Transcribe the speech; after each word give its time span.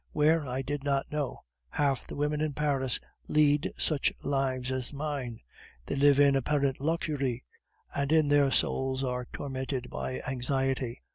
where, 0.13 0.47
I 0.47 0.63
did 0.63 0.83
not 0.83 1.11
know. 1.11 1.43
Half 1.69 2.07
the 2.07 2.15
women 2.15 2.41
in 2.41 2.53
Paris 2.53 2.99
lead 3.27 3.71
such 3.77 4.11
lives 4.23 4.71
as 4.71 4.91
mine; 4.91 5.41
they 5.85 5.93
live 5.93 6.19
in 6.19 6.35
apparent 6.35 6.79
luxury, 6.81 7.43
and 7.93 8.11
in 8.11 8.27
their 8.29 8.49
souls 8.49 9.03
are 9.03 9.27
tormented 9.31 9.91
by 9.91 10.19
anxiety. 10.27 11.03